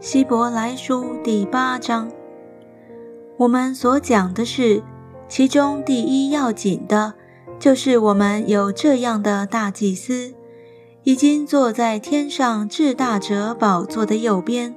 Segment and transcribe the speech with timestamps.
[0.00, 2.08] 希伯来书第八章，
[3.36, 4.80] 我们所讲的是，
[5.28, 7.14] 其中第一要紧的，
[7.58, 10.32] 就是我们有这样的大祭司，
[11.02, 14.72] 已经坐在天上至大者宝座的右边，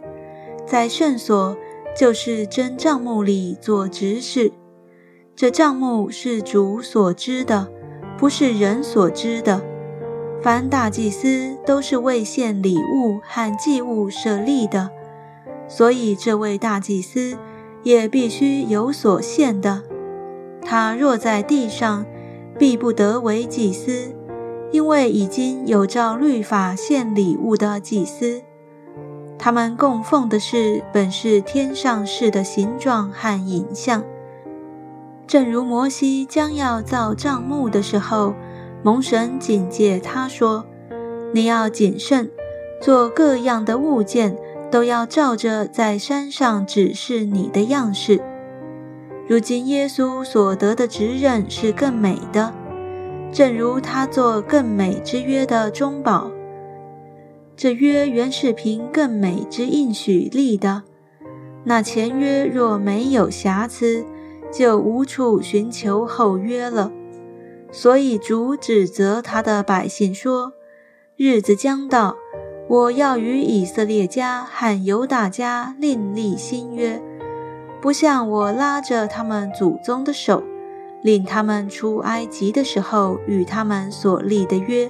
[0.66, 1.56] 在圣所，
[1.96, 4.52] 就是真帐幕里做执事。
[5.36, 7.72] 这帐幕是主所知的，
[8.18, 9.62] 不是人所知的。
[10.42, 14.90] 凡大祭司都是为献礼物和祭物设立的，
[15.72, 17.38] 所以这位大祭司
[17.82, 19.84] 也必须有所献的。
[20.62, 22.06] 他若在地上，
[22.60, 24.14] 必不得为祭司，
[24.70, 28.42] 因为已经有照律法献礼物的祭司。
[29.40, 34.04] 他们供奉的是本是天上事的形状和影像，
[35.26, 38.34] 正如摩西将要造帐幕的时候。
[38.84, 40.66] 蒙神警戒他说
[41.36, 42.32] ：“你要谨慎，
[42.82, 44.36] 做各样的物件，
[44.72, 48.22] 都要照着在山上指示你的样式。
[49.28, 52.54] 如今耶稣所得的职任是更美的，
[53.32, 56.32] 正如他做更美之约的中保。
[57.56, 60.84] 这约原是凭更美之应许立的。
[61.64, 64.04] 那前约若没有瑕疵，
[64.52, 66.92] 就无处寻求后约了。”
[67.72, 70.52] 所以主指责他的百姓说
[71.16, 72.18] ：“日子将到，
[72.72, 77.02] 我要与以色列家和犹大家另立新约，
[77.82, 80.42] 不像我拉着他们祖宗的手，
[81.02, 84.90] 领他们出埃及的时候与他们所立的约，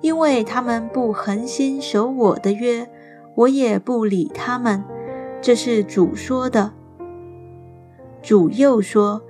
[0.00, 2.88] 因为他们不恒心守我的约，
[3.34, 4.84] 我也不理他们。”
[5.42, 6.72] 这是主说的。
[8.22, 9.22] 主又说：“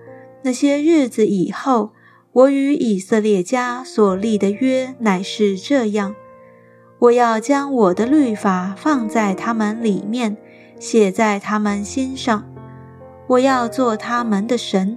[0.45, 1.93] 那些日子以后。”
[2.35, 6.15] 我与以色列家所立的约乃是这样：
[7.03, 10.37] 我要将我的律法放在他们里面，
[10.79, 12.45] 写在他们心上。
[13.27, 14.97] 我要做他们的神，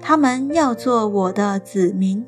[0.00, 2.24] 他们要做我的子民。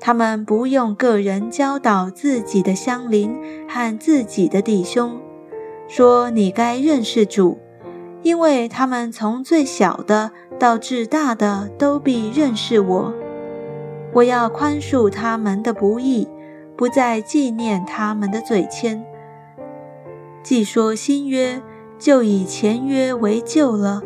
[0.00, 3.36] 他们不用个人教导自己的乡邻
[3.68, 5.20] 和自己的弟兄，
[5.86, 7.56] 说你该认识主，
[8.24, 13.14] 因为他们从最小的到至大的都必认识我。
[14.12, 16.26] 我要宽恕他们的不义，
[16.80, 19.04] 不再纪念他们的嘴签。
[20.42, 21.60] 既说新约，
[21.98, 24.00] 就以前约为旧了。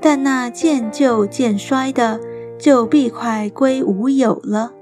[0.00, 2.18] 但那渐旧渐衰的，
[2.58, 4.72] 就必快归无有了。